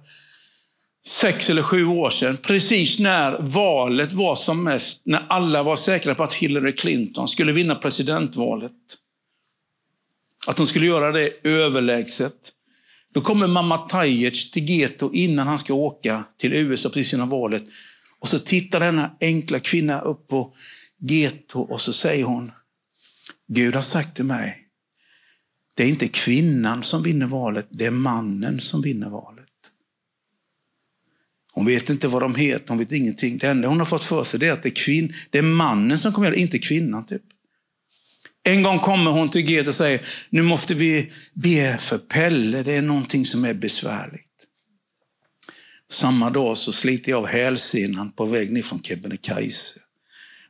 [1.07, 6.15] sex eller sju år sedan, precis när valet var som mest, när alla var säkra
[6.15, 8.71] på att Hillary Clinton skulle vinna presidentvalet.
[10.47, 12.51] Att hon skulle göra det överlägset.
[13.13, 17.63] Då kommer mamma Tajic till Geto innan han ska åka till USA precis innan valet.
[18.19, 20.53] Och så tittar denna enkla kvinna upp på
[20.99, 22.51] Geto och så säger hon,
[23.47, 24.57] Gud har sagt till mig,
[25.75, 29.40] det är inte kvinnan som vinner valet, det är mannen som vinner valet.
[31.53, 33.37] Hon vet inte vad de heter, hon vet ingenting.
[33.37, 35.97] Det enda hon har fått för sig är att det är, kvinn, det är mannen
[35.97, 37.05] som kommer göra det, inte kvinnan.
[37.05, 37.21] Typ.
[38.43, 42.73] En gång kommer hon till Gete och säger, nu måste vi be för Pelle, det
[42.73, 44.25] är någonting som är besvärligt.
[45.91, 49.79] Samma dag så sliter jag av hälsenan på väg ner från Kebnekaise.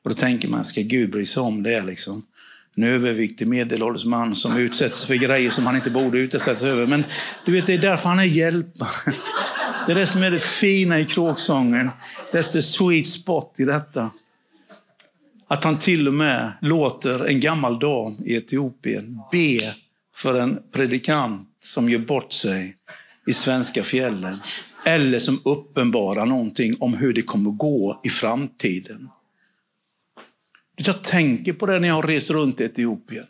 [0.03, 1.83] Och då tänker man, ska Gud bry sig om det?
[1.83, 2.25] Liksom?
[2.75, 6.87] En överviktig medelålders man som utsätts för grejer som han inte borde utsättas över.
[6.87, 7.03] Men
[7.45, 9.13] du vet, det är därför han är hjälpare.
[9.85, 11.89] Det är det som är det fina i kråksången.
[12.31, 14.11] Det är the sweet spot i detta.
[15.47, 19.75] Att han till och med låter en gammal dam i Etiopien be
[20.15, 22.75] för en predikant som gör bort sig
[23.27, 24.39] i svenska fjällen.
[24.85, 29.09] Eller som uppenbarar någonting om hur det kommer gå i framtiden.
[30.75, 33.25] Jag tänker på det när jag har rest runt i Etiopien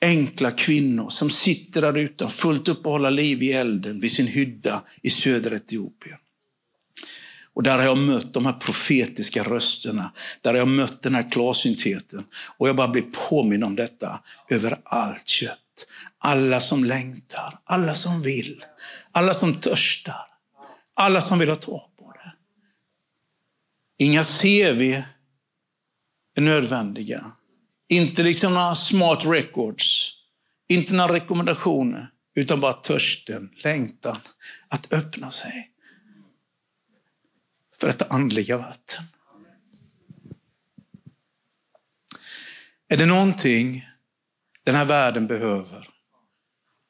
[0.00, 4.12] enkla kvinnor som sitter där ute och fullt upp och håller liv i elden vid
[4.12, 6.18] sin hydda i södra Etiopien.
[7.58, 11.30] Och där har jag mött de här profetiska rösterna, där har jag mött den här
[11.30, 12.24] klarsyntheten.
[12.56, 15.86] Och jag bara blir påminn om detta över allt kött.
[16.18, 18.64] Alla som längtar, alla som vill,
[19.12, 20.26] alla som törstar,
[20.94, 22.32] alla som vill ha tag på det.
[24.04, 24.82] Inga CV
[26.36, 27.32] är nödvändiga.
[27.88, 30.14] Inte liksom några smart records,
[30.68, 34.16] inte några rekommendationer, utan bara törsten, längtan
[34.68, 35.70] att öppna sig
[37.80, 39.04] för detta andliga vatten.
[42.88, 43.88] Är det någonting
[44.64, 45.88] den här världen behöver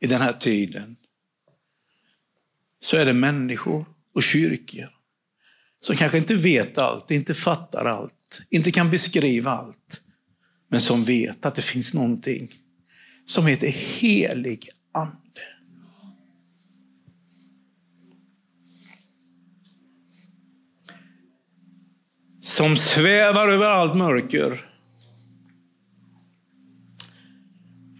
[0.00, 0.96] i den här tiden
[2.80, 4.88] så är det människor och kyrkor
[5.80, 10.02] som kanske inte vet allt, inte fattar allt, inte kan beskriva allt
[10.68, 12.52] men som vet att det finns någonting
[13.26, 15.14] som heter helig ande.
[22.42, 24.64] Som svävar över allt mörker.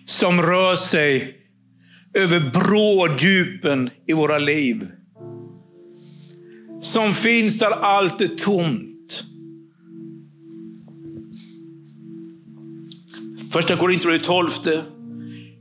[0.07, 1.37] Som rör sig
[2.15, 4.91] över bråddjupen i våra liv.
[6.81, 8.98] Som finns där allt är tomt.
[13.53, 14.49] Första Korinthierbrevet 12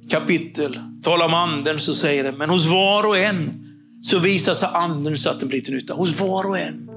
[0.09, 3.53] kapitel talar om anden så säger det, men hos var och en
[4.01, 6.89] så visar sig anden så att den blir till nytta hos var och en.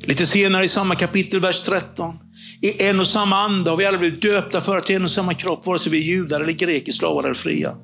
[0.00, 2.18] Lite senare i samma kapitel, vers 13.
[2.60, 5.34] I en och samma ande har vi alla blivit döpta för att en och samma
[5.34, 7.76] kropp, vare sig vi är judar eller greker, slavar eller fria.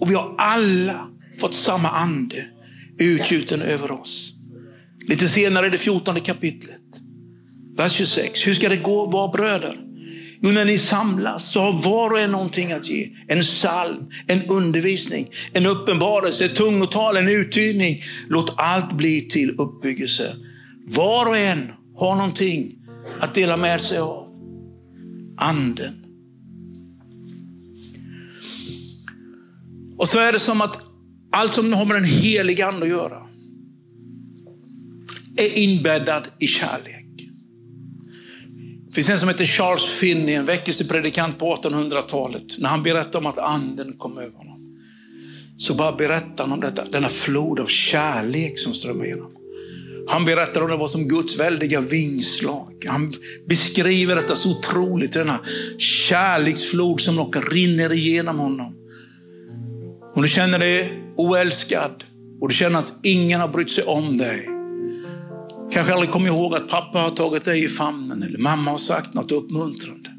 [0.00, 1.08] Och vi har alla
[1.40, 2.46] fått samma ande
[2.98, 4.34] utgjuten över oss.
[5.08, 6.80] Lite senare i det fjortonde kapitlet,
[7.76, 8.46] vers 26.
[8.46, 9.83] Hur ska det gå var bröder?
[10.40, 13.10] Jo, när ni samlas så har var och en någonting att ge.
[13.28, 18.02] En psalm, en undervisning, en uppenbarelse, ett tungotal, en uttydning.
[18.28, 20.36] Låt allt bli till uppbyggelse.
[20.86, 22.74] Var och en har någonting
[23.20, 24.28] att dela med sig av.
[25.36, 25.94] Anden.
[29.96, 30.80] Och så är det som att
[31.32, 33.22] allt som har med den heliga Ande att göra
[35.36, 37.03] är inbäddad i kärlek.
[38.94, 42.58] Det finns en som heter Charles Finney, en väckelsepredikant på 1800-talet.
[42.58, 44.78] När han berättar om att anden kom över honom,
[45.56, 49.30] så bara berättar han om detta, denna flod av kärlek som strömmar igenom.
[50.08, 52.84] Han berättar om det var som Guds väldiga vingslag.
[52.88, 53.12] Han
[53.48, 55.40] beskriver detta så otroligt, denna
[55.78, 58.74] kärleksflod som rinner igenom honom.
[60.14, 62.04] Om du känner dig oälskad
[62.40, 64.53] och du känner att ingen har brytt sig om dig,
[65.74, 69.14] Kanske aldrig kommer ihåg att pappa har tagit dig i famnen eller mamma har sagt
[69.14, 70.10] något uppmuntrande.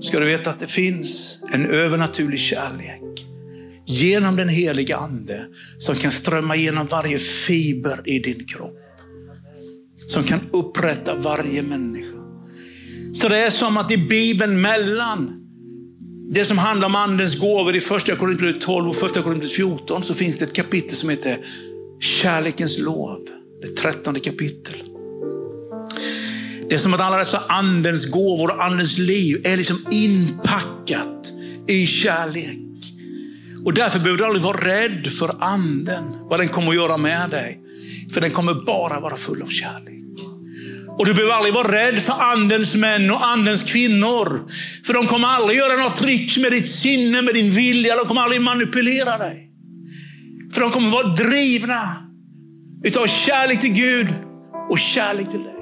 [0.00, 3.26] Ska du veta att det finns en övernaturlig kärlek
[3.86, 5.46] genom den heliga Ande
[5.78, 8.78] som kan strömma genom varje fiber i din kropp.
[10.06, 12.16] Som kan upprätta varje människa.
[13.12, 15.32] Så det är som att i Bibeln mellan
[16.32, 20.14] det som handlar om Andens gåvor i första Korinthierbrevet 12 och första Korinthierbrevet 14 så
[20.14, 21.38] finns det ett kapitel som heter
[22.00, 24.74] Kärlekens lov det trettonde kapitel.
[26.68, 31.32] Det är som att alla dessa andens gåvor och andens liv är liksom inpackat
[31.68, 32.58] i kärlek.
[33.64, 37.30] Och därför behöver du aldrig vara rädd för anden, vad den kommer att göra med
[37.30, 37.60] dig.
[38.12, 40.00] För den kommer bara vara full av kärlek.
[40.98, 44.50] Och du behöver aldrig vara rädd för andens män och andens kvinnor.
[44.86, 47.96] För de kommer aldrig göra något trick med ditt sinne, med din vilja.
[47.96, 49.50] De kommer aldrig manipulera dig.
[50.52, 52.09] För de kommer vara drivna
[52.84, 54.08] Utav kärlek till Gud
[54.70, 55.54] och kärlek till dig.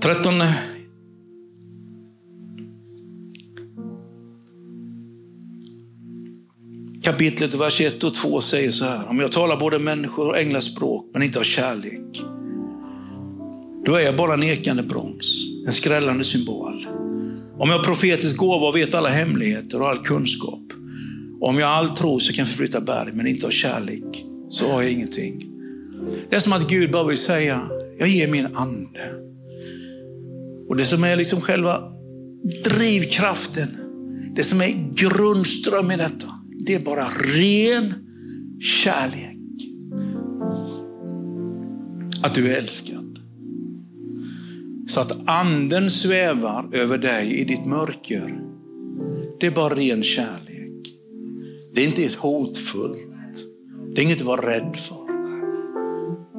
[0.00, 0.54] Trettonde
[7.02, 9.08] kapitlet, vers 1 och 2 säger så här.
[9.08, 12.22] Om jag talar både människor och änglars språk, men inte har kärlek,
[13.84, 16.86] då är jag bara nekande brons, en skrällande symbol.
[17.58, 20.60] Om jag har profetisk gåva och vet alla hemligheter och all kunskap.
[21.40, 24.72] Om jag har all tro så kan jag förflytta berg, men inte har kärlek, så
[24.72, 25.46] har jag ingenting.
[26.30, 27.68] Det är som att Gud bara vill säga,
[27.98, 29.14] jag ger min ande.
[30.68, 31.82] Och det som är liksom själva
[32.64, 33.68] drivkraften,
[34.36, 36.28] det som är grundström i detta,
[36.66, 37.94] det är bara ren
[38.60, 39.38] kärlek.
[42.22, 43.03] Att du är älskad.
[44.86, 48.40] Så att anden svävar över dig i ditt mörker.
[49.40, 50.94] Det är bara ren kärlek.
[51.74, 52.98] Det är inte ett hotfullt.
[53.94, 55.04] Det är inget att vara rädd för.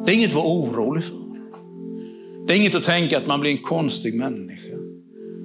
[0.06, 1.26] Det är inget att vara orolig för.
[2.48, 4.78] Det är inget att tänka att man blir en konstig människa.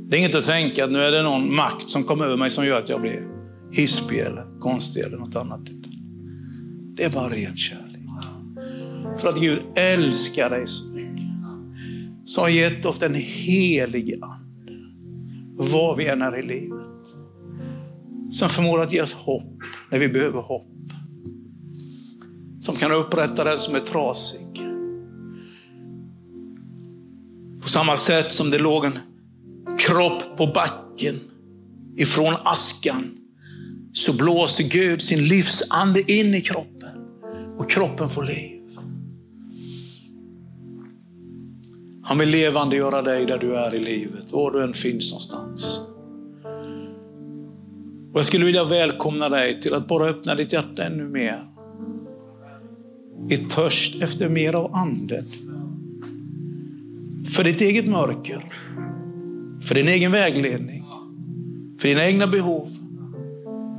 [0.09, 2.51] Det är inget att tänka att nu är det någon makt som kommer över mig
[2.51, 3.29] som gör att jag blir
[3.73, 5.61] hispig eller konstig eller något annat.
[6.97, 8.01] Det är bara ren kärlek.
[9.21, 11.00] För att Gud älskar dig så mycket
[12.31, 14.73] som har gett oss den helige Ande.
[15.57, 17.07] Var vi än är i livet.
[18.31, 19.59] Som förmår att ge oss hopp
[19.91, 20.67] när vi behöver hopp.
[22.61, 24.61] Som kan upprätta den som är trasig.
[27.63, 28.99] På samma sätt som det låg en
[29.79, 31.21] kropp på backen
[31.97, 33.17] ifrån askan,
[33.93, 36.99] så blåser Gud sin livsande in i kroppen
[37.59, 38.60] och kroppen får liv.
[42.03, 45.81] Han vill levande göra dig där du är i livet, var du än finns någonstans.
[48.13, 51.39] Och jag skulle vilja välkomna dig till att bara öppna ditt hjärta ännu mer.
[53.31, 55.25] I törst efter mer av anden.
[57.37, 58.53] För ditt eget mörker,
[59.63, 60.85] för din egen vägledning,
[61.81, 62.71] för dina egna behov.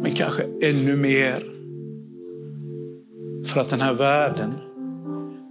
[0.01, 1.43] Men kanske ännu mer
[3.45, 4.53] för att den här världen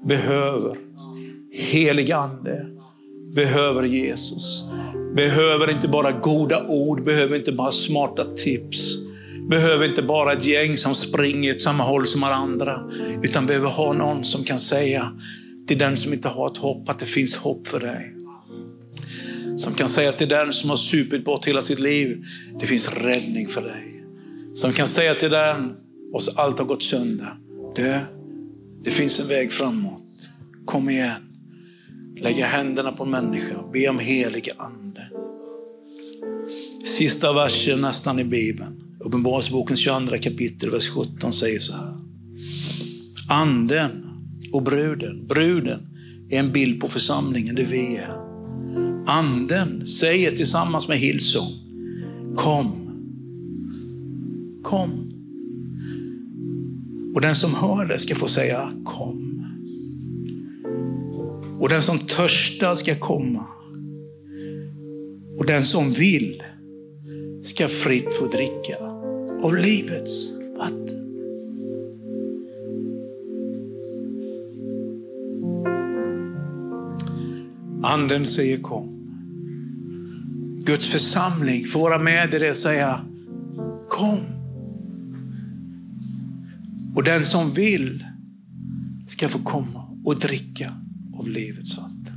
[0.04, 0.76] behöver
[1.60, 2.66] helig ande
[3.34, 4.64] behöver Jesus.
[5.16, 8.96] Behöver inte bara goda ord, behöver inte bara smarta tips.
[9.50, 12.90] Behöver inte bara ett gäng som springer åt samma håll som alla andra.
[13.22, 15.12] Utan behöver ha någon som kan säga
[15.68, 18.14] till den som inte har ett hopp att det finns hopp för dig.
[19.56, 22.24] Som kan säga till den som har supit bort hela sitt liv,
[22.60, 24.04] det finns räddning för dig.
[24.54, 25.72] Som kan säga till den,
[26.12, 27.34] och allt har gått sönder,
[27.76, 28.00] det,
[28.84, 30.28] det finns en väg framåt.
[30.64, 31.29] Kom igen.
[32.22, 35.08] Lägga händerna på människa, be om helig ande.
[36.84, 41.94] Sista versen nästan i Bibeln, Uppenbarelsebokens 22 kapitel, vers 17 säger så här.
[43.28, 43.90] Anden
[44.52, 45.80] och bruden, bruden
[46.30, 48.16] är en bild på församlingen, det vi är.
[49.06, 51.52] Anden säger tillsammans med Hillsong,
[52.36, 52.76] kom.
[54.62, 55.06] Kom.
[57.14, 59.19] Och den som hör det ska få säga kom.
[61.60, 63.44] Och den som törstar ska komma.
[65.38, 66.42] Och den som vill
[67.42, 68.76] ska fritt få dricka
[69.42, 71.00] av livets vatten.
[77.82, 78.96] Anden säger kom.
[80.64, 83.06] Guds församling får vara med i det och säga
[83.88, 84.20] kom.
[86.94, 88.04] Och den som vill
[89.08, 90.74] ska få komma och dricka
[91.20, 92.16] av livets vatten.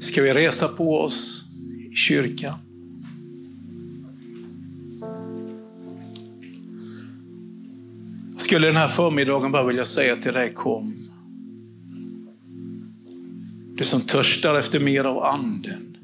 [0.00, 1.44] Ska vi resa på oss
[1.90, 2.67] i kyrkan?
[8.48, 10.94] Skulle den här förmiddagen bara vilja säga till dig, kom.
[13.74, 15.96] Du som törstar efter mer av anden.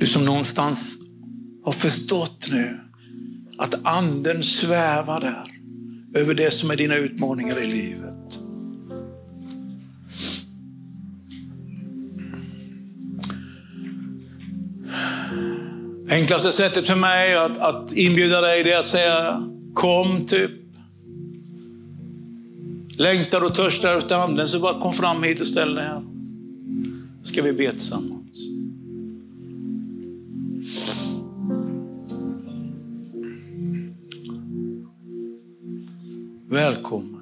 [0.00, 0.98] Du som någonstans
[1.64, 2.80] har förstått nu
[3.58, 5.44] att anden svävar där
[6.20, 8.38] över det som är dina utmaningar i livet.
[16.10, 20.50] Enklaste sättet för mig att, att inbjuda dig är att säga kom, typ.
[22.96, 26.02] Längtar och törstar efter anden, så bara kom fram hit och ställ dig här.
[27.22, 28.48] ska vi be tillsammans.
[36.48, 37.20] Välkommen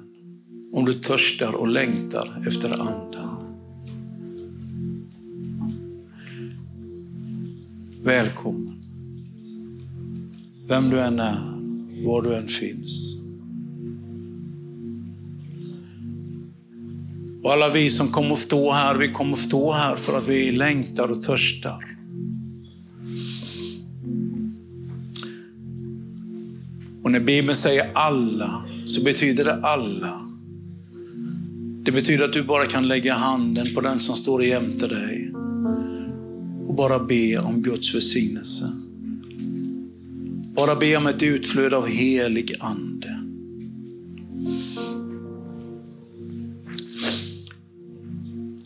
[0.73, 3.29] om du törstar och längtar efter anden.
[8.03, 8.73] Välkommen.
[10.67, 11.52] Vem du än är,
[12.03, 13.19] var du än finns.
[17.43, 20.27] Och alla vi som kommer att stå här, vi kommer att stå här för att
[20.27, 21.97] vi längtar och törstar.
[27.03, 30.29] Och när Bibeln säger alla, så betyder det alla.
[31.85, 35.31] Det betyder att du bara kan lägga handen på den som står jämte dig
[36.67, 38.82] och bara be om Guds välsignelse.
[40.55, 43.19] Bara be om ett utflöde av helig ande.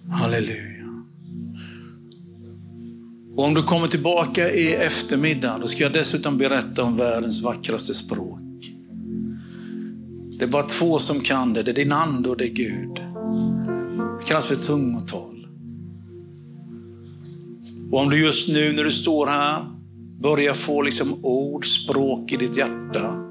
[0.10, 1.04] Halleluja.
[3.36, 7.94] Och om du kommer tillbaka i eftermiddag, då ska jag dessutom berätta om världens vackraste
[7.94, 8.40] språk.
[10.40, 11.64] Det är bara två som kan det.
[11.64, 12.94] Det är din ande och det är Gud.
[14.20, 15.48] Det kallas för tungotal.
[17.92, 19.77] Och om du just nu när du står här
[20.22, 23.24] Börja få liksom ord, språk i ditt hjärta.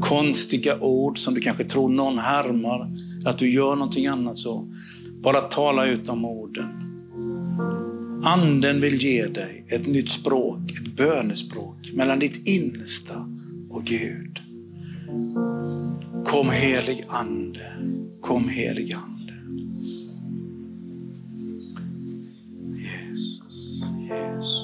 [0.00, 2.90] Konstiga ord som du kanske tror någon härmar,
[3.24, 4.68] att du gör någonting annat så.
[5.22, 6.84] Bara tala ut de orden.
[8.24, 13.28] Anden vill ge dig ett nytt språk, ett bönespråk mellan ditt innersta
[13.70, 14.40] och Gud.
[16.24, 17.72] Kom helig Ande,
[18.20, 19.34] kom helig Ande.
[22.76, 23.82] Jesus.
[24.08, 24.63] Jesus.